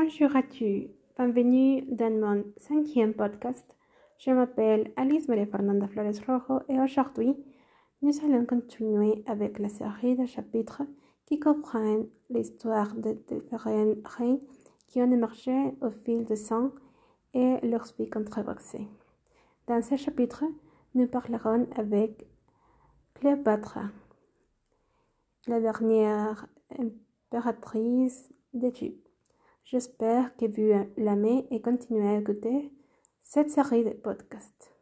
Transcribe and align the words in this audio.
Bonjour 0.00 0.36
à 0.36 0.44
tous, 0.44 0.86
bienvenue 1.16 1.82
dans 1.90 2.12
mon 2.20 2.44
cinquième 2.56 3.14
podcast. 3.14 3.76
Je 4.18 4.30
m'appelle 4.30 4.92
Alice 4.94 5.26
Maria 5.26 5.46
Fernanda 5.46 5.88
Flores 5.88 6.20
Rojo 6.24 6.62
et 6.68 6.78
aujourd'hui, 6.78 7.34
nous 8.02 8.12
allons 8.24 8.46
continuer 8.46 9.24
avec 9.26 9.58
la 9.58 9.68
série 9.68 10.14
de 10.14 10.24
chapitres 10.24 10.82
qui 11.26 11.40
comprennent 11.40 12.06
l'histoire 12.30 12.94
de 12.94 13.18
différentes 13.28 14.06
reines 14.06 14.40
qui 14.86 15.02
ont 15.02 15.10
émergé 15.10 15.74
au 15.80 15.90
fil 15.90 16.24
des 16.24 16.44
temps 16.44 16.70
et 17.34 17.56
leur 17.66 17.84
vie 17.98 18.08
controversée. 18.08 18.86
Dans 19.66 19.82
ce 19.82 19.96
chapitre, 19.96 20.44
nous 20.94 21.08
parlerons 21.08 21.66
avec 21.74 22.24
Cléopâtre, 23.14 23.80
la 25.48 25.60
dernière 25.60 26.46
impératrice 26.78 28.32
d'Égypte. 28.54 29.07
J'espère 29.70 30.34
que 30.38 30.46
vous 30.46 30.88
l'aimez 30.96 31.46
et 31.50 31.60
continuez 31.60 32.08
à 32.08 32.16
écouter 32.16 32.72
cette 33.22 33.50
série 33.50 33.84
de 33.84 33.90
podcasts. 33.90 34.74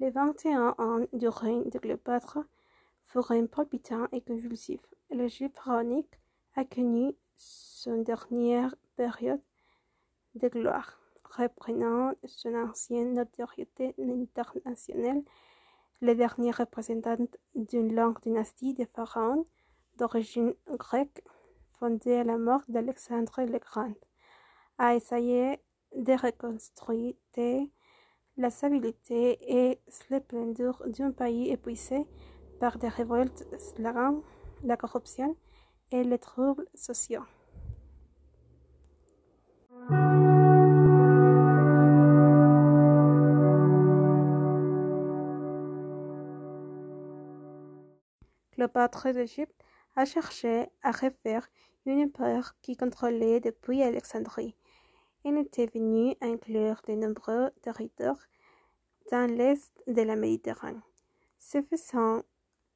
Les 0.00 0.10
21 0.10 0.74
ans 0.78 1.06
du 1.12 1.28
règne 1.28 1.70
de 1.70 1.78
Cléopâtre 1.78 2.40
furent 3.06 3.32
palpitants 3.48 4.08
et 4.10 4.20
convulsifs. 4.20 4.80
L'Égypte 5.12 5.56
pharaonique 5.56 6.18
a 6.56 6.64
connu 6.64 7.14
son 7.82 8.02
dernière 8.02 8.74
période 8.96 9.40
de 10.34 10.48
gloire, 10.48 11.00
reprenant 11.24 12.12
son 12.26 12.54
ancienne 12.54 13.14
notoriété 13.14 13.94
internationale. 13.98 15.22
Les 16.02 16.14
derniers 16.14 16.50
représentants 16.50 17.26
d'une 17.54 17.94
longue 17.94 18.20
dynastie 18.20 18.74
de 18.74 18.84
pharaons 18.84 19.46
d'origine 19.96 20.54
grecque, 20.68 21.24
fondée 21.78 22.16
à 22.16 22.24
la 22.24 22.36
mort 22.36 22.62
d'Alexandre 22.68 23.44
le 23.44 23.58
Grand, 23.58 23.94
a 24.76 24.94
essayé 24.94 25.58
de 25.96 26.12
reconstruire 26.12 27.14
la 28.36 28.50
stabilité 28.50 29.38
et 29.40 29.80
splendeur 29.88 30.82
d'un 30.86 31.12
pays 31.12 31.48
épuisé 31.50 32.06
par 32.60 32.76
des 32.76 32.88
révoltes, 32.88 33.46
la 34.62 34.76
corruption 34.76 35.34
et 35.92 36.04
les 36.04 36.18
troubles 36.18 36.68
sociaux. 36.74 37.24
Cléopâtre 48.60 49.10
d'Égypte 49.14 49.58
a 49.96 50.04
cherché 50.04 50.68
à 50.82 50.90
refaire 50.90 51.48
une 51.86 52.02
empire 52.02 52.54
qui 52.60 52.76
contrôlait 52.76 53.40
depuis 53.40 53.82
Alexandrie. 53.82 54.54
Il 55.24 55.38
était 55.38 55.64
venu 55.64 56.14
inclure 56.20 56.82
de 56.86 56.92
nombreux 56.92 57.52
territoires 57.62 58.20
dans 59.10 59.30
l'est 59.34 59.72
de 59.86 60.02
la 60.02 60.14
Méditerranée. 60.14 60.76
Ce 61.38 61.62
faisant, 61.62 62.20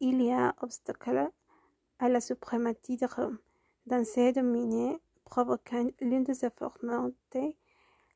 il 0.00 0.20
y 0.20 0.32
a 0.32 0.52
obstacle 0.62 1.30
à 2.00 2.08
la 2.08 2.20
suprématie 2.20 2.96
de 2.96 3.06
Rome 3.06 3.38
dans 3.86 4.04
ces 4.04 4.32
domaines, 4.32 4.98
provoquant 5.24 5.86
l'une 6.00 6.24
des 6.24 6.44
affrontements 6.44 7.12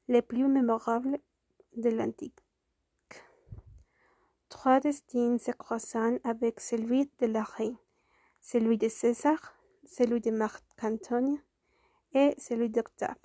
les 0.08 0.22
plus 0.22 0.48
mémorables 0.48 1.20
de 1.76 1.90
l'Antique. 1.90 2.40
Trois 4.52 4.80
destins 4.80 5.38
se 5.38 5.50
croisant 5.50 6.18
avec 6.24 6.60
celui 6.60 7.10
de 7.20 7.26
la 7.26 7.42
reine, 7.42 7.78
celui 8.42 8.76
de 8.76 8.86
César, 8.86 9.56
celui 9.86 10.20
de 10.20 10.30
Marc 10.30 10.62
Antoine 10.82 11.38
et 12.12 12.34
celui 12.36 12.68
d'Octave. 12.68 13.16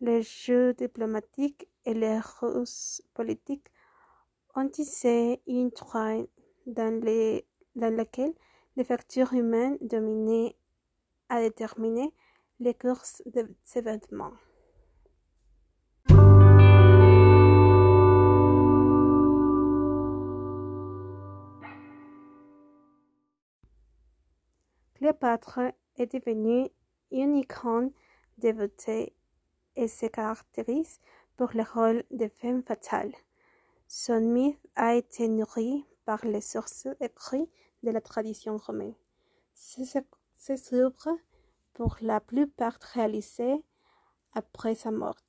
Les 0.00 0.20
jeux 0.22 0.74
diplomatiques 0.74 1.66
et 1.86 1.94
les 1.94 2.20
ruses 2.20 3.00
politiques 3.14 3.66
ont 4.54 4.68
tissé 4.68 5.40
une 5.46 5.72
toile 5.72 6.26
dans, 6.66 7.02
laquelle 7.74 8.34
les 8.76 8.84
factures 8.84 9.32
humaines 9.32 9.78
dominaient 9.80 10.54
à 11.30 11.40
déterminer 11.40 12.12
les 12.60 12.74
courses 12.74 13.22
de 13.24 13.48
ces 13.64 13.80
vêtements. 13.80 14.34
Cléopâtre 24.98 25.60
est 25.96 26.12
devenue 26.12 26.68
une 27.12 27.36
icône 27.36 27.92
dévotée 28.36 29.14
et 29.76 29.86
se 29.86 30.06
caractérise 30.06 30.98
pour 31.36 31.50
le 31.54 31.62
rôle 31.62 32.02
de 32.10 32.26
femme 32.26 32.64
fatale. 32.64 33.12
Son 33.86 34.20
mythe 34.20 34.58
a 34.74 34.96
été 34.96 35.28
nourri 35.28 35.84
par 36.04 36.24
les 36.24 36.40
sources 36.40 36.88
écrites 37.00 37.48
de 37.84 37.92
la 37.92 38.00
tradition 38.00 38.56
romaine. 38.56 38.94
Ces 39.54 39.96
œuvres, 40.72 41.16
pour 41.74 41.96
la 42.00 42.20
plupart 42.20 42.76
réalisées 42.92 43.62
après 44.32 44.74
sa 44.74 44.90
mort, 44.90 45.20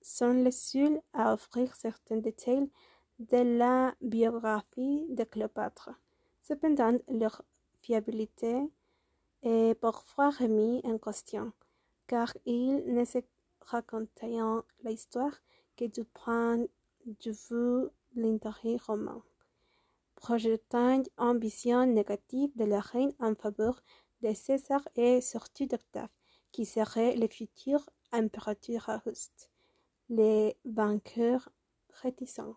sont 0.00 0.44
les 0.44 0.52
seules 0.52 1.00
à 1.12 1.34
offrir 1.34 1.74
certains 1.74 2.18
détails 2.18 2.70
de 3.18 3.58
la 3.58 3.92
biographie 4.00 5.06
de 5.08 5.24
Cléopâtre. 5.24 5.90
Cependant, 6.40 6.96
leur 7.08 7.42
fiabilité 7.80 8.70
est 9.42 9.74
parfois 9.80 10.30
remise 10.30 10.80
en 10.84 10.98
question, 10.98 11.52
car 12.06 12.32
ils 12.46 12.84
ne 12.92 13.04
se 13.04 13.18
racontaient 13.60 14.38
l'histoire 14.84 15.34
que 15.76 15.84
du 15.84 16.04
point 16.04 16.58
de 16.58 17.30
vue 17.30 17.88
l'intérêt 18.14 18.76
romain 18.76 19.22
projetant 20.18 21.04
ambition 21.16 21.86
négative 21.86 22.50
de 22.56 22.64
la 22.64 22.80
reine 22.80 23.14
en 23.20 23.34
faveur 23.36 23.80
de 24.22 24.34
César 24.34 24.86
et 24.96 25.20
surtout 25.20 25.66
d'Octave, 25.66 26.08
qui 26.50 26.66
serait 26.66 27.14
le 27.14 27.28
futur 27.28 27.88
impérateur 28.10 28.88
Auguste. 28.88 29.50
Les 30.08 30.56
vainqueurs 30.64 31.48
réticents. 32.02 32.56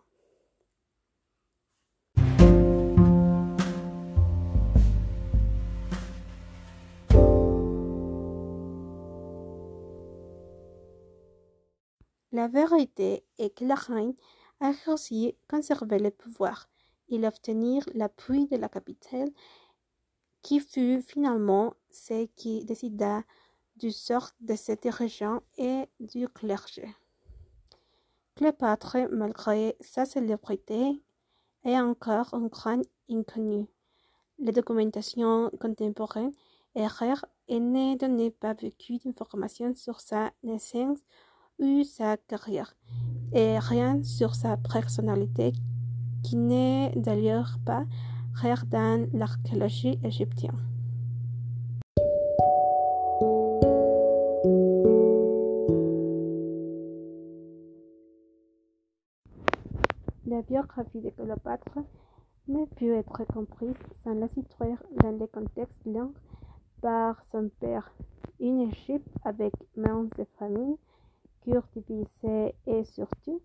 La 12.42 12.48
vérité 12.48 13.24
est 13.38 13.56
que 13.56 13.64
la 13.64 13.76
reine 13.76 14.14
a 14.58 14.72
réussi 14.72 15.28
à 15.28 15.56
conserver 15.56 16.00
le 16.00 16.10
pouvoir 16.10 16.68
et 17.08 17.24
obtenir 17.24 17.84
l'appui 17.94 18.48
de 18.48 18.56
la 18.56 18.68
capitale, 18.68 19.30
qui 20.42 20.58
fut 20.58 21.02
finalement 21.02 21.74
ce 21.88 22.26
qui 22.34 22.64
décida 22.64 23.22
du 23.76 23.92
sort 23.92 24.30
de 24.40 24.56
cette 24.56 24.86
région 24.86 25.40
et 25.56 25.84
du 26.00 26.26
clergé. 26.26 26.92
Cléopâtre, 28.34 28.96
malgré 29.12 29.76
sa 29.80 30.04
célébrité, 30.04 31.00
est 31.64 31.78
encore 31.78 32.34
un 32.34 32.48
grand 32.48 32.82
inconnu. 33.08 33.68
La 34.40 34.50
documentation 34.50 35.48
contemporaine 35.60 36.32
est 36.74 36.88
rare 36.88 37.24
et 37.46 37.60
ne 37.60 37.96
donne 37.96 38.32
pas 38.32 38.54
beaucoup 38.54 38.98
d'informations 39.04 39.76
sur 39.76 40.00
sa 40.00 40.32
naissance 40.42 40.98
sa 41.84 42.16
carrière, 42.16 42.74
et 43.32 43.58
rien 43.58 44.02
sur 44.02 44.34
sa 44.34 44.56
personnalité 44.56 45.52
qui 46.22 46.36
n'est 46.36 46.92
d'ailleurs 46.96 47.58
pas 47.64 47.84
rare 48.34 48.64
dans 48.66 49.08
l'archéologie 49.12 49.98
égyptienne. 50.02 50.58
La 60.26 60.42
biographie 60.42 61.00
de 61.00 61.10
Cléopâtre 61.10 61.78
ne 62.48 62.64
peut 62.64 62.94
être 62.94 63.24
comprise 63.32 63.76
sans 64.02 64.14
la 64.14 64.28
situer 64.28 64.74
dans 65.02 65.12
le 65.12 65.26
contexte 65.26 65.84
long 65.86 66.12
par 66.80 67.22
son 67.30 67.50
père. 67.60 67.92
Une 68.40 68.62
Égypte 68.62 69.14
avec 69.24 69.52
moins 69.76 70.08
de 70.18 70.26
familles, 70.38 70.76
et 71.48 72.84
surtout 72.84 73.42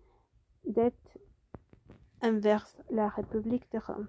dettes 0.64 1.18
envers 2.22 2.66
la 2.90 3.08
République 3.08 3.70
de 3.72 3.78
Rome. 3.78 4.08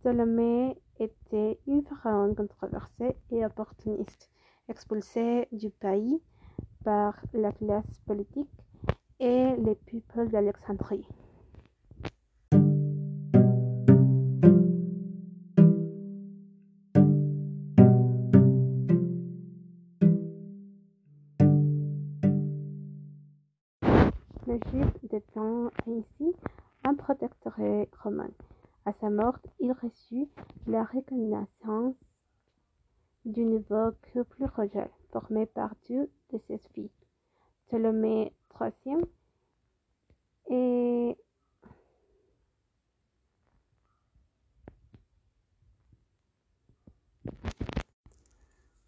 Ptolémée 0.00 0.76
était 0.98 1.58
une 1.66 1.82
pharaon 1.82 2.34
controversé 2.34 3.16
et 3.30 3.44
opportuniste, 3.44 4.30
expulsé 4.68 5.48
du 5.52 5.70
pays 5.70 6.20
par 6.84 7.14
la 7.32 7.52
classe 7.52 8.00
politique 8.06 8.50
et 9.20 9.54
les 9.56 9.74
peuples 9.74 10.28
d'Alexandrie. 10.30 11.06
L'Égypte 24.52 24.98
devint 25.10 25.70
ainsi 25.86 26.34
un 26.84 26.94
protectorat 26.94 27.86
romain. 28.02 28.28
À 28.84 28.92
sa 29.00 29.08
mort, 29.08 29.38
il 29.60 29.72
reçut 29.72 30.28
la 30.66 30.84
reconnaissance 30.84 31.94
du 33.24 33.46
nouveau 33.46 33.92
couple 34.12 34.44
royal 34.54 34.90
formé 35.10 35.46
par 35.46 35.74
deux 35.88 36.10
de 36.34 36.38
ses 36.46 36.58
filles, 36.74 36.90
Ptolémée 37.68 38.34
III 38.60 38.96
et 40.50 41.16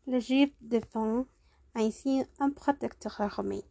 L'Égypte 0.06 0.58
devint 0.60 1.24
ainsi 1.74 2.22
un 2.38 2.50
protectorat 2.50 3.28
romain. 3.28 3.62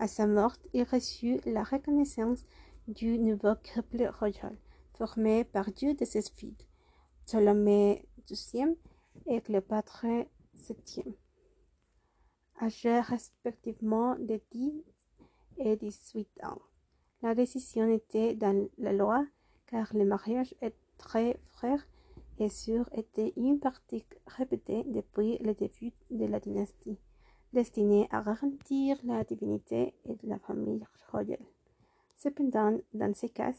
À 0.00 0.08
sa 0.08 0.26
mort, 0.26 0.56
il 0.72 0.84
reçut 0.84 1.40
la 1.44 1.62
reconnaissance 1.62 2.46
du 2.88 3.18
nouveau 3.18 3.52
couple 3.74 4.10
royal 4.18 4.56
formé 4.94 5.44
par 5.44 5.70
deux 5.72 5.92
de 5.92 6.06
ses 6.06 6.22
filles, 6.22 6.56
Ptolémée 7.26 8.08
XII 8.26 8.78
et 9.26 9.42
Cléopâtre 9.42 10.06
VII, 10.54 11.04
âgés 12.62 13.00
respectivement 13.00 14.16
de 14.16 14.40
10 14.50 14.82
et 15.58 15.76
18 15.76 16.44
ans. 16.44 16.62
La 17.22 17.34
décision 17.34 17.86
était 17.86 18.34
dans 18.34 18.70
la 18.78 18.94
loi 18.94 19.26
car 19.66 19.94
le 19.94 20.06
mariage 20.06 20.54
entre 20.62 21.36
frères 21.44 21.86
et 22.38 22.48
sœurs 22.48 22.88
était 22.94 23.34
une 23.36 23.60
pratique 23.60 24.16
répétée 24.26 24.82
depuis 24.86 25.36
le 25.40 25.52
début 25.52 25.92
de 26.10 26.24
la 26.24 26.40
dynastie, 26.40 26.98
destinée 27.52 28.08
à 28.10 28.22
garantir 28.22 28.98
la 29.04 29.24
divinité 29.24 29.94
et 30.04 30.16
la 30.22 30.38
famille 30.38 30.84
royale. 31.10 31.44
Cependant, 32.16 32.78
dans 32.92 33.14
ces 33.14 33.28
cas, 33.30 33.52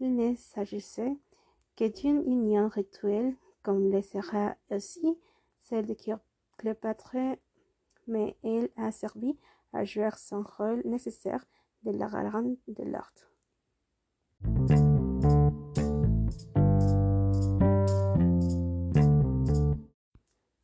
il 0.00 0.14
ne 0.14 0.34
s'agissait 0.34 1.16
que 1.76 1.88
d'une 1.88 2.22
union 2.26 2.68
rituelle, 2.68 3.36
comme 3.62 3.90
le 3.90 4.02
sera 4.02 4.56
aussi 4.70 5.18
celle 5.58 5.86
de 5.86 5.94
Cléopâtre, 6.56 7.16
mais 8.06 8.36
elle 8.42 8.70
a 8.76 8.90
servi 8.90 9.38
à 9.72 9.84
jouer 9.84 10.10
son 10.16 10.42
rôle 10.42 10.82
nécessaire 10.84 11.44
de 11.82 11.92
la 11.92 12.08
garante 12.08 12.58
de 12.68 12.84
l'ordre. 12.84 13.30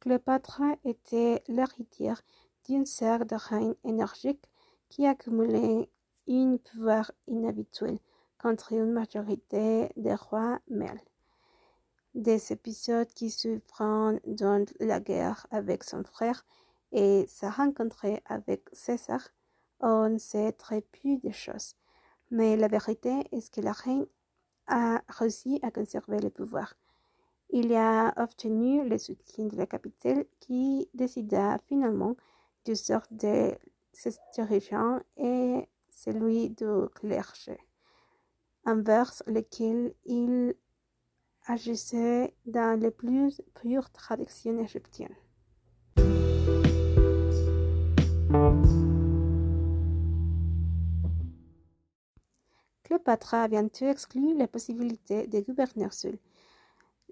Cléopâtre 0.01 0.63
était 0.85 1.43
l'héritière 1.49 2.23
d'une 2.67 2.87
sœur 2.87 3.25
de 3.27 3.37
reine 3.37 3.75
énergique 3.85 4.45
qui 4.89 5.07
accumulait 5.07 5.89
un 6.29 6.57
pouvoir 6.57 7.11
inhabituel 7.29 7.99
contre 8.39 8.73
une 8.73 8.93
majorité 8.93 9.91
de 9.97 10.11
rois 10.11 10.59
mâles. 10.69 11.01
Des 12.15 12.53
épisodes 12.53 13.09
qui 13.09 13.31
suivront 13.31 14.19
dans 14.27 14.65
la 14.81 15.01
guerre 15.01 15.47
avec 15.51 15.85
son 15.85 16.03
frère 16.05 16.45
et 16.93 17.27
sa 17.29 17.51
rencontre 17.51 18.07
avec 18.27 18.69
César, 18.73 19.21
on 19.81 20.19
sait 20.19 20.53
très 20.53 20.81
peu 20.81 21.19
de 21.23 21.31
choses. 21.31 21.75
Mais 22.31 22.57
la 22.57 22.69
vérité 22.69 23.29
est 23.33 23.53
que 23.53 23.61
la 23.61 23.73
reine 23.73 24.07
a 24.67 25.03
réussi 25.09 25.61
à 25.63 25.71
conserver 25.71 26.19
le 26.19 26.31
pouvoir. 26.31 26.75
Il 27.51 27.73
a 27.75 28.13
obtenu 28.17 28.89
le 28.89 28.99
soutien 28.99 29.45
de 29.45 29.57
la 29.57 29.67
capitale 29.67 30.25
qui 30.41 30.89
décida 30.95 31.59
finalement 31.69 32.17
du 32.67 32.75
sort 32.75 33.07
de 33.13 33.57
ses 33.93 34.17
dirigeants 34.35 34.99
et 35.17 35.69
celui 35.89 36.51
du 36.51 36.67
clergé, 36.97 37.59
envers 38.67 39.23
lequel 39.27 39.95
il 40.05 40.55
agissait 41.47 42.35
dans 42.45 42.79
les 42.79 42.91
plus 42.91 43.41
pures 43.55 43.91
traditions 43.91 44.59
égyptiennes. 44.59 45.15
Cléopâtre 52.83 53.35
a 53.35 53.49
bientôt 53.49 53.87
exclu 53.87 54.37
la 54.37 54.49
possibilité 54.49 55.29
de 55.29 55.41
gouverner 55.41 55.89
seul. 55.93 56.19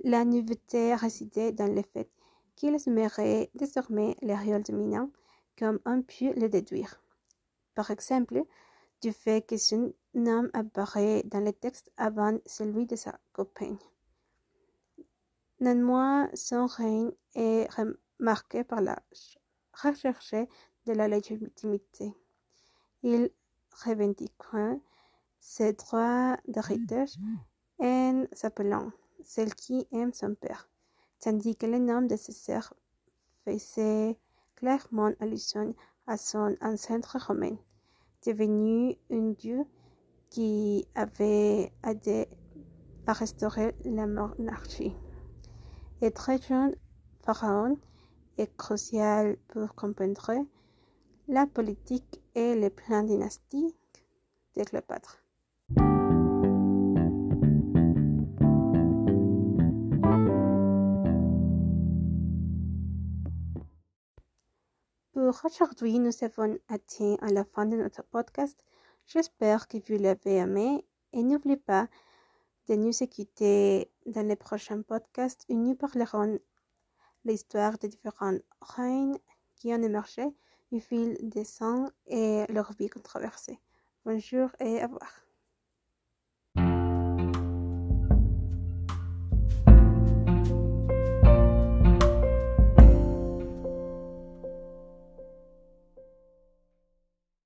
La 0.02 0.24
nouveauté 0.24 0.96
résidait 0.96 1.52
dans 1.52 1.72
le 1.72 1.82
fait 1.82 2.10
qu'il 2.56 2.74
assumerait 2.74 3.50
désormais 3.54 4.16
les 4.20 4.34
rôles 4.34 4.62
dominants 4.62 5.10
comme 5.58 5.80
on 5.84 6.02
peut 6.02 6.32
le 6.36 6.48
déduire. 6.48 7.00
Par 7.74 7.90
exemple, 7.90 8.44
du 9.00 9.12
fait 9.12 9.46
que 9.46 9.56
son 9.56 9.92
nom 10.14 10.48
apparaît 10.52 11.22
dans 11.24 11.40
le 11.40 11.52
texte 11.52 11.90
avant 11.96 12.38
celui 12.46 12.86
de 12.86 12.96
sa 12.96 13.18
compagne. 13.32 13.78
Néanmoins, 15.60 16.28
son 16.34 16.66
règne 16.66 17.12
est 17.34 17.68
marqué 18.18 18.64
par 18.64 18.80
la 18.80 18.98
recherche 19.72 20.34
de 20.86 20.92
la 20.92 21.08
légitimité. 21.08 22.14
Il 23.02 23.30
revendiqua 23.84 24.76
ses 25.38 25.72
droits 25.74 26.36
d'héritage 26.48 27.16
en 27.78 28.24
s'appelant 28.32 28.90
celle 29.22 29.54
qui 29.54 29.86
aime 29.92 30.12
son 30.12 30.34
père, 30.34 30.68
tandis 31.20 31.56
que 31.56 31.66
le 31.66 31.78
nom 31.78 32.02
de 32.02 32.16
ses 32.16 32.32
sœurs 32.32 32.74
faisait 33.44 34.18
clairement 34.56 35.12
allusion 35.20 35.74
à 36.06 36.16
son 36.16 36.56
ancêtre 36.60 37.16
romain, 37.26 37.56
devenu 38.26 38.96
un 39.10 39.30
dieu 39.30 39.64
qui 40.30 40.86
avait 40.94 41.72
aidé 41.86 42.28
à 43.06 43.12
restaurer 43.12 43.74
la 43.84 44.06
monarchie. 44.06 44.94
Et 46.00 46.10
très 46.10 46.40
jeune 46.40 46.74
pharaon 47.22 47.78
est 48.38 48.54
crucial 48.56 49.36
pour 49.48 49.74
comprendre 49.74 50.32
la 51.28 51.46
politique 51.46 52.20
et 52.34 52.54
les 52.54 52.70
plans 52.70 53.02
dynastiques 53.02 53.76
de 54.56 54.64
Cléopâtre. 54.64 55.23
Aujourd'hui, 65.26 65.98
nous 65.98 66.12
avons 66.22 66.58
atteint 66.68 67.16
la 67.22 67.44
fin 67.44 67.64
de 67.64 67.76
notre 67.76 68.02
podcast. 68.04 68.62
J'espère 69.06 69.68
que 69.68 69.78
vous 69.78 69.98
l'avez 69.98 70.36
aimé 70.36 70.84
et 71.14 71.22
n'oubliez 71.22 71.56
pas 71.56 71.88
de 72.68 72.74
nous 72.74 73.02
écouter 73.02 73.90
dans 74.04 74.26
les 74.26 74.36
prochains 74.36 74.82
podcasts 74.82 75.46
où 75.48 75.54
nous 75.54 75.76
parlerons 75.76 76.38
l'histoire 77.24 77.78
des 77.78 77.88
différentes 77.88 78.42
reines 78.60 79.16
qui 79.56 79.72
ont 79.72 79.82
émergé 79.82 80.26
au 80.72 80.78
fil 80.78 81.16
des 81.22 81.46
ans 81.62 81.88
et 82.06 82.44
leur 82.50 82.72
vie 82.74 82.90
controversée. 82.90 83.58
Bonjour 84.04 84.50
et 84.60 84.84
au 84.84 84.88
revoir. 84.88 85.23